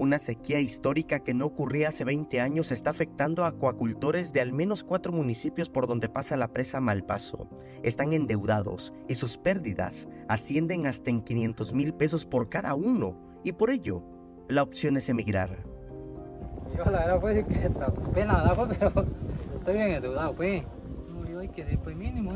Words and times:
Una 0.00 0.18
sequía 0.18 0.60
histórica 0.60 1.18
que 1.18 1.34
no 1.34 1.44
ocurría 1.44 1.88
hace 1.88 2.06
20 2.06 2.40
años 2.40 2.72
está 2.72 2.88
afectando 2.88 3.44
a 3.44 3.48
acuacultores 3.48 4.32
de 4.32 4.40
al 4.40 4.50
menos 4.50 4.82
cuatro 4.82 5.12
municipios 5.12 5.68
por 5.68 5.86
donde 5.86 6.08
pasa 6.08 6.38
la 6.38 6.48
presa 6.48 6.80
Malpaso. 6.80 7.50
Están 7.82 8.14
endeudados 8.14 8.94
y 9.08 9.14
sus 9.16 9.36
pérdidas 9.36 10.08
ascienden 10.26 10.86
hasta 10.86 11.10
en 11.10 11.20
500 11.20 11.74
mil 11.74 11.92
pesos 11.92 12.24
por 12.24 12.48
cada 12.48 12.74
uno 12.74 13.14
y 13.44 13.52
por 13.52 13.68
ello 13.68 14.02
la 14.48 14.62
opción 14.62 14.96
es 14.96 15.06
emigrar. 15.10 15.58
Yo 16.74 16.84
la 16.86 17.00
verdad 17.00 17.20
pues 17.20 17.44
que 17.44 17.66
está 17.66 17.92
pena, 18.14 18.38
¿verdad? 18.38 18.56
Pues, 18.56 18.78
pero 18.78 19.06
estoy 19.58 19.74
bien 19.74 19.90
endeudado 19.90 20.34
pues. 20.34 20.64
No, 21.12 21.28
yo 21.28 21.40
hay 21.40 21.48
que 21.48 21.62
pues 21.84 21.94
mínimo, 21.94 22.32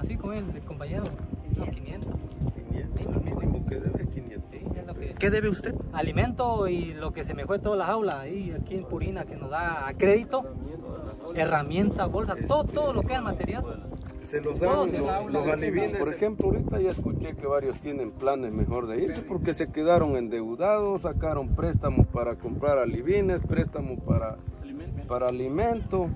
así 0.00 0.16
como 0.16 0.34
el, 0.34 0.50
el 0.50 0.60
compañero, 0.60 1.04
unos 1.56 1.70
500. 1.70 2.12
500, 2.12 2.14
¿Qué 5.18 5.30
debe 5.30 5.48
usted? 5.48 5.74
alimento 5.92 6.68
y 6.68 6.92
lo 6.92 7.12
que 7.12 7.24
se 7.24 7.34
me 7.34 7.46
fue 7.46 7.58
toda 7.58 7.76
la 7.76 7.86
jaula 7.86 8.20
ahí 8.20 8.52
aquí 8.52 8.74
en 8.74 8.84
Purina 8.84 9.24
que 9.24 9.36
nos 9.36 9.50
da 9.50 9.92
crédito, 9.96 10.44
herramientas, 11.34 12.10
bolsas, 12.10 12.38
todo, 12.46 12.64
todo 12.64 12.92
lo 12.92 13.02
que 13.02 13.14
es 13.14 13.22
material. 13.22 13.86
Se 14.22 14.40
los 14.40 14.58
dan 14.58 14.90
los, 14.90 15.32
los 15.32 15.48
alivines. 15.48 15.98
Por 15.98 16.12
ejemplo, 16.12 16.48
ahorita 16.48 16.80
ya 16.80 16.90
escuché 16.90 17.36
que 17.36 17.46
varios 17.46 17.78
tienen 17.80 18.10
planes 18.10 18.52
mejor 18.52 18.86
de 18.86 19.02
irse 19.02 19.22
porque 19.22 19.54
se 19.54 19.70
quedaron 19.70 20.16
endeudados, 20.16 21.02
sacaron 21.02 21.54
préstamos 21.54 22.06
para 22.06 22.36
comprar 22.36 22.78
alivines, 22.78 23.40
préstamos 23.46 24.00
para, 24.00 24.36
para 25.06 25.26
alimento. 25.26 26.08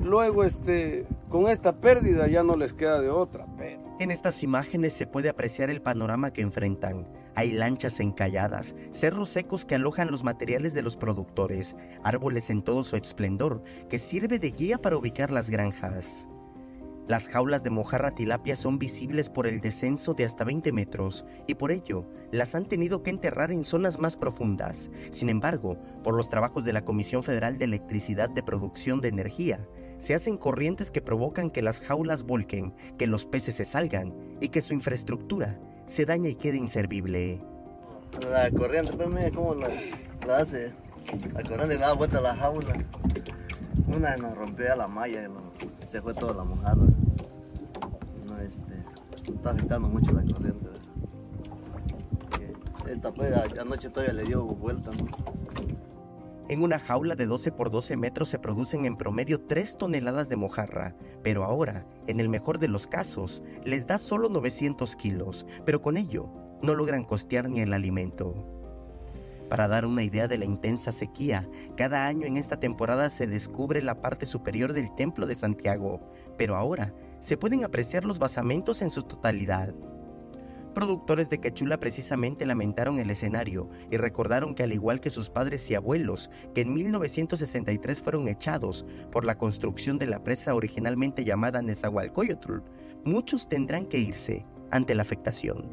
Luego, 0.00 0.44
este, 0.44 1.06
con 1.28 1.48
esta 1.48 1.72
pérdida 1.72 2.26
ya 2.26 2.42
no 2.42 2.56
les 2.56 2.72
queda 2.72 3.00
de 3.00 3.10
otra. 3.10 3.46
Pero 3.56 3.80
En 4.00 4.10
estas 4.10 4.42
imágenes 4.42 4.92
se 4.92 5.06
puede 5.06 5.28
apreciar 5.28 5.70
el 5.70 5.80
panorama 5.80 6.32
que 6.32 6.42
enfrentan. 6.42 7.06
Hay 7.36 7.52
lanchas 7.52 8.00
encalladas, 8.00 8.74
cerros 8.92 9.28
secos 9.28 9.66
que 9.66 9.74
alojan 9.74 10.10
los 10.10 10.24
materiales 10.24 10.72
de 10.72 10.80
los 10.80 10.96
productores, 10.96 11.76
árboles 12.02 12.48
en 12.48 12.62
todo 12.62 12.82
su 12.82 12.96
esplendor, 12.96 13.62
que 13.90 13.98
sirve 13.98 14.38
de 14.38 14.52
guía 14.52 14.78
para 14.78 14.96
ubicar 14.96 15.30
las 15.30 15.50
granjas. 15.50 16.26
Las 17.08 17.28
jaulas 17.28 17.62
de 17.62 17.68
mojarra 17.68 18.14
tilapia 18.14 18.56
son 18.56 18.78
visibles 18.78 19.28
por 19.28 19.46
el 19.46 19.60
descenso 19.60 20.14
de 20.14 20.24
hasta 20.24 20.44
20 20.44 20.72
metros 20.72 21.26
y 21.46 21.54
por 21.54 21.72
ello 21.72 22.06
las 22.32 22.54
han 22.54 22.64
tenido 22.64 23.02
que 23.02 23.10
enterrar 23.10 23.52
en 23.52 23.64
zonas 23.64 23.98
más 23.98 24.16
profundas. 24.16 24.90
Sin 25.10 25.28
embargo, 25.28 25.78
por 26.02 26.16
los 26.16 26.30
trabajos 26.30 26.64
de 26.64 26.72
la 26.72 26.86
Comisión 26.86 27.22
Federal 27.22 27.58
de 27.58 27.66
Electricidad 27.66 28.30
de 28.30 28.42
Producción 28.42 29.02
de 29.02 29.08
Energía, 29.08 29.68
se 29.98 30.14
hacen 30.14 30.38
corrientes 30.38 30.90
que 30.90 31.02
provocan 31.02 31.50
que 31.50 31.62
las 31.62 31.80
jaulas 31.80 32.22
volquen, 32.22 32.74
que 32.98 33.06
los 33.06 33.26
peces 33.26 33.56
se 33.56 33.66
salgan 33.66 34.14
y 34.40 34.48
que 34.48 34.62
su 34.62 34.72
infraestructura 34.72 35.60
se 35.86 36.04
dañe 36.04 36.30
y 36.30 36.34
quede 36.34 36.56
inservible. 36.56 37.40
La 38.30 38.50
corriente, 38.50 38.92
pues 38.96 39.14
mira 39.14 39.30
cómo 39.30 39.54
la, 39.54 39.68
hace. 40.36 40.72
La 41.34 41.42
corriente 41.42 41.74
le 41.74 41.78
da 41.78 41.92
vuelta 41.92 42.18
a 42.18 42.22
la 42.22 42.36
jaula. 42.36 42.76
Una 43.86 44.16
nos 44.16 44.36
rompió 44.36 44.74
la 44.74 44.88
malla 44.88 45.22
y 45.24 45.88
se 45.88 46.02
fue 46.02 46.14
toda 46.14 46.34
la 46.34 46.44
mojada. 46.44 46.74
No, 46.76 48.38
este, 48.40 49.32
está 49.32 49.50
afectando 49.50 49.88
mucho 49.88 50.12
la 50.12 50.22
corriente. 50.22 50.66
Esta 52.88 53.10
pues 53.10 53.32
anoche 53.58 53.90
todavía 53.90 54.14
le 54.14 54.22
dio 54.24 54.44
vuelta, 54.44 54.90
¿no? 54.92 55.45
En 56.48 56.62
una 56.62 56.78
jaula 56.78 57.16
de 57.16 57.26
12 57.26 57.50
por 57.50 57.70
12 57.70 57.96
metros 57.96 58.28
se 58.28 58.38
producen 58.38 58.84
en 58.84 58.96
promedio 58.96 59.40
3 59.40 59.78
toneladas 59.78 60.28
de 60.28 60.36
mojarra, 60.36 60.94
pero 61.24 61.42
ahora, 61.42 61.84
en 62.06 62.20
el 62.20 62.28
mejor 62.28 62.60
de 62.60 62.68
los 62.68 62.86
casos, 62.86 63.42
les 63.64 63.88
da 63.88 63.98
solo 63.98 64.28
900 64.28 64.94
kilos, 64.94 65.44
pero 65.64 65.82
con 65.82 65.96
ello 65.96 66.30
no 66.62 66.76
logran 66.76 67.02
costear 67.02 67.48
ni 67.48 67.60
el 67.62 67.72
alimento. 67.72 68.34
Para 69.48 69.66
dar 69.66 69.86
una 69.86 70.04
idea 70.04 70.28
de 70.28 70.38
la 70.38 70.44
intensa 70.44 70.92
sequía, 70.92 71.48
cada 71.76 72.06
año 72.06 72.26
en 72.26 72.36
esta 72.36 72.60
temporada 72.60 73.10
se 73.10 73.26
descubre 73.26 73.82
la 73.82 74.00
parte 74.00 74.24
superior 74.24 74.72
del 74.72 74.94
Templo 74.94 75.26
de 75.26 75.34
Santiago, 75.34 76.00
pero 76.38 76.54
ahora 76.54 76.94
se 77.18 77.36
pueden 77.36 77.64
apreciar 77.64 78.04
los 78.04 78.20
basamentos 78.20 78.82
en 78.82 78.90
su 78.90 79.02
totalidad. 79.02 79.74
Productores 80.76 81.30
de 81.30 81.40
Quechula 81.40 81.80
precisamente 81.80 82.44
lamentaron 82.44 82.98
el 82.98 83.08
escenario 83.08 83.70
y 83.90 83.96
recordaron 83.96 84.54
que 84.54 84.62
al 84.62 84.74
igual 84.74 85.00
que 85.00 85.08
sus 85.08 85.30
padres 85.30 85.70
y 85.70 85.74
abuelos, 85.74 86.28
que 86.54 86.60
en 86.60 86.74
1963 86.74 88.02
fueron 88.02 88.28
echados 88.28 88.84
por 89.10 89.24
la 89.24 89.38
construcción 89.38 89.96
de 89.96 90.04
la 90.04 90.22
presa 90.22 90.54
originalmente 90.54 91.24
llamada 91.24 91.62
Nezahualcóyotl, 91.62 92.58
muchos 93.06 93.48
tendrán 93.48 93.86
que 93.86 94.00
irse 94.00 94.44
ante 94.70 94.94
la 94.94 95.00
afectación. 95.00 95.66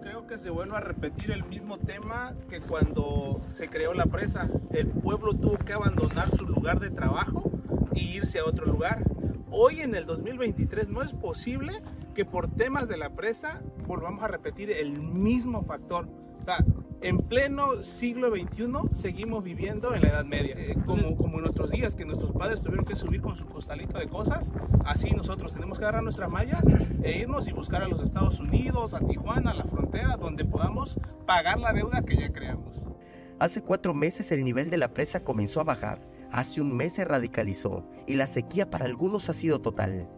Creo 0.00 0.26
que 0.26 0.38
se 0.38 0.48
vuelve 0.48 0.78
a 0.78 0.80
repetir 0.80 1.30
el 1.30 1.44
mismo 1.44 1.76
tema 1.76 2.34
que 2.48 2.62
cuando 2.62 3.42
se 3.48 3.68
creó 3.68 3.92
la 3.92 4.06
presa. 4.06 4.48
El 4.70 4.88
pueblo 4.88 5.34
tuvo 5.34 5.58
que 5.58 5.74
abandonar 5.74 6.34
su 6.34 6.46
lugar 6.46 6.80
de 6.80 6.88
trabajo 6.88 7.50
e 7.94 8.00
irse 8.00 8.38
a 8.38 8.46
otro 8.46 8.64
lugar. 8.64 9.04
Hoy 9.50 9.80
en 9.80 9.94
el 9.94 10.04
2023 10.04 10.88
no 10.90 11.02
es 11.02 11.14
posible 11.14 11.80
que 12.14 12.26
por 12.26 12.50
temas 12.50 12.86
de 12.86 12.98
la 12.98 13.10
presa 13.10 13.62
volvamos 13.86 14.22
a 14.22 14.28
repetir 14.28 14.70
el 14.70 15.00
mismo 15.00 15.62
factor. 15.62 16.06
O 16.38 16.42
sea, 16.42 16.58
en 17.00 17.18
pleno 17.18 17.82
siglo 17.82 18.30
XXI 18.30 18.66
seguimos 18.92 19.42
viviendo 19.42 19.94
en 19.94 20.02
la 20.02 20.08
Edad 20.08 20.24
Media. 20.26 20.54
Eh, 20.58 20.76
como, 20.84 21.16
como 21.16 21.36
en 21.36 21.44
nuestros 21.44 21.70
días, 21.70 21.94
que 21.94 22.04
nuestros 22.04 22.32
padres 22.32 22.60
tuvieron 22.60 22.84
que 22.84 22.94
subir 22.94 23.22
con 23.22 23.36
su 23.36 23.46
costalito 23.46 23.98
de 23.98 24.08
cosas, 24.08 24.52
así 24.84 25.10
nosotros 25.12 25.54
tenemos 25.54 25.78
que 25.78 25.84
agarrar 25.84 26.02
nuestras 26.02 26.30
mallas 26.30 26.62
e 27.02 27.18
irnos 27.18 27.48
y 27.48 27.52
buscar 27.52 27.82
a 27.82 27.88
los 27.88 28.02
Estados 28.04 28.40
Unidos, 28.40 28.92
a 28.92 29.00
Tijuana, 29.00 29.52
a 29.52 29.54
la 29.54 29.64
frontera, 29.64 30.16
donde 30.16 30.44
podamos 30.44 30.98
pagar 31.26 31.58
la 31.58 31.72
deuda 31.72 32.02
que 32.02 32.16
ya 32.16 32.30
creamos. 32.30 32.82
Hace 33.38 33.62
cuatro 33.62 33.94
meses 33.94 34.30
el 34.30 34.44
nivel 34.44 34.68
de 34.68 34.76
la 34.76 34.92
presa 34.92 35.24
comenzó 35.24 35.60
a 35.60 35.64
bajar, 35.64 36.00
hace 36.32 36.60
un 36.60 36.76
mes 36.76 36.94
se 36.94 37.04
radicalizó 37.04 37.84
y 38.06 38.16
la 38.16 38.26
sequía 38.26 38.70
para 38.70 38.84
algunos 38.84 39.28
ha 39.28 39.32
sido 39.32 39.60
total. 39.60 40.08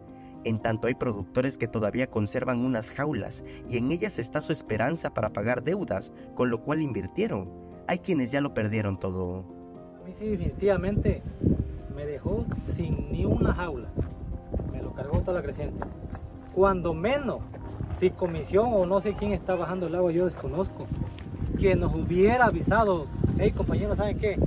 En 0.43 0.59
tanto 0.59 0.87
hay 0.87 0.95
productores 0.95 1.57
que 1.57 1.67
todavía 1.67 2.09
conservan 2.09 2.65
unas 2.65 2.89
jaulas 2.89 3.43
y 3.69 3.77
en 3.77 3.91
ellas 3.91 4.17
está 4.17 4.41
su 4.41 4.51
esperanza 4.51 5.13
para 5.13 5.33
pagar 5.33 5.63
deudas, 5.63 6.11
con 6.33 6.49
lo 6.49 6.61
cual 6.63 6.81
invirtieron. 6.81 7.49
Hay 7.87 7.99
quienes 7.99 8.31
ya 8.31 8.41
lo 8.41 8.53
perdieron 8.53 8.99
todo. 8.99 9.45
A 10.01 10.07
mí 10.07 10.13
sí 10.13 10.25
definitivamente 10.25 11.21
me 11.95 12.05
dejó 12.05 12.45
sin 12.55 13.11
ni 13.11 13.23
una 13.25 13.53
jaula. 13.53 13.89
Me 14.71 14.81
lo 14.81 14.93
cargó 14.93 15.19
toda 15.19 15.33
la 15.33 15.43
creciente. 15.43 15.85
Cuando 16.55 16.93
menos, 16.93 17.41
si 17.93 18.09
comisión 18.09 18.69
o 18.73 18.85
no 18.85 18.99
sé 18.99 19.13
quién 19.13 19.33
está 19.33 19.55
bajando 19.55 19.87
el 19.87 19.95
agua, 19.95 20.11
yo 20.11 20.25
desconozco. 20.25 20.87
Que 21.59 21.75
nos 21.75 21.93
hubiera 21.93 22.45
avisado, 22.45 23.05
hey 23.37 23.51
compañeros, 23.51 23.97
¿saben 23.97 24.17
qué? 24.17 24.39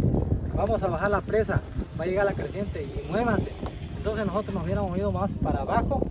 Vamos 0.57 0.83
a 0.83 0.87
bajar 0.87 1.11
la 1.11 1.21
presa, 1.21 1.61
va 1.99 2.05
a 2.05 2.07
llegar 2.07 2.25
la 2.25 2.35
creciente 2.35 2.85
y 2.85 3.11
muévanse. 3.11 3.51
Entonces 3.97 4.25
nosotros 4.25 4.55
nos 4.55 4.65
hubiéramos 4.65 4.97
ido 4.97 5.11
más 5.11 5.31
para 5.43 5.63
abajo 5.63 6.07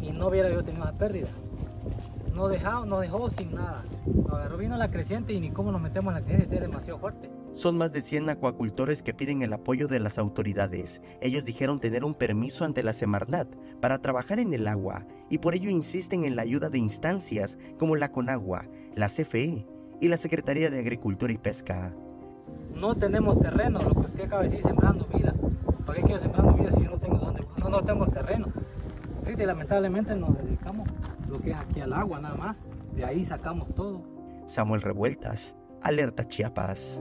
y 0.00 0.12
no 0.12 0.28
hubiera 0.28 0.50
yo 0.50 0.62
tenido 0.62 0.84
esa 0.84 0.92
pérdida. 0.92 1.28
Nos 2.34 2.48
dejó, 2.50 2.86
nos 2.86 3.00
dejó 3.00 3.28
sin 3.30 3.54
nada. 3.54 3.82
Nos 4.06 4.32
agarró 4.32 4.56
vino 4.56 4.76
la 4.76 4.90
creciente 4.90 5.32
y 5.32 5.40
ni 5.40 5.50
cómo 5.50 5.72
nos 5.72 5.80
metemos 5.80 6.14
en 6.14 6.20
la 6.20 6.26
creciente, 6.26 6.54
es 6.54 6.60
demasiado 6.60 7.00
fuerte. 7.00 7.30
Son 7.52 7.76
más 7.76 7.92
de 7.92 8.02
100 8.02 8.30
acuacultores 8.30 9.02
que 9.02 9.12
piden 9.12 9.42
el 9.42 9.52
apoyo 9.52 9.88
de 9.88 9.98
las 9.98 10.18
autoridades. 10.18 11.02
Ellos 11.20 11.44
dijeron 11.44 11.80
tener 11.80 12.04
un 12.04 12.14
permiso 12.14 12.64
ante 12.64 12.84
la 12.84 12.92
Semarnat 12.92 13.48
para 13.80 13.98
trabajar 13.98 14.38
en 14.38 14.52
el 14.52 14.68
agua 14.68 15.04
y 15.28 15.38
por 15.38 15.56
ello 15.56 15.68
insisten 15.68 16.22
en 16.24 16.36
la 16.36 16.42
ayuda 16.42 16.70
de 16.70 16.78
instancias 16.78 17.58
como 17.78 17.96
la 17.96 18.12
Conagua, 18.12 18.66
la 18.94 19.08
CFE 19.08 19.66
y 20.00 20.08
la 20.08 20.16
Secretaría 20.16 20.70
de 20.70 20.78
Agricultura 20.78 21.32
y 21.32 21.38
Pesca. 21.38 21.92
No 22.74 22.94
tenemos 22.94 23.38
terreno, 23.40 23.78
lo 23.80 23.90
que 23.90 24.00
usted 24.00 24.24
acaba 24.24 24.42
de 24.42 24.48
decir, 24.48 24.64
sembrando 24.64 25.06
vida. 25.06 25.34
¿Para 25.86 25.98
qué 25.98 26.04
quiero 26.04 26.20
sembrando 26.20 26.52
vida 26.54 26.70
si 26.72 26.84
yo 26.84 26.90
no 26.90 26.98
tengo 26.98 27.18
dónde? 27.18 27.44
No, 27.60 27.68
no 27.68 27.80
tengo 27.80 28.06
terreno. 28.06 28.46
Lamentablemente 29.46 30.14
nos 30.14 30.36
dedicamos 30.36 30.88
lo 31.28 31.40
que 31.40 31.52
es 31.52 31.56
aquí 31.56 31.80
al 31.80 31.92
agua 31.92 32.20
nada 32.20 32.34
más. 32.36 32.58
De 32.94 33.04
ahí 33.04 33.24
sacamos 33.24 33.74
todo. 33.74 34.02
Samuel 34.46 34.82
Revueltas, 34.82 35.54
Alerta 35.82 36.26
Chiapas. 36.26 37.00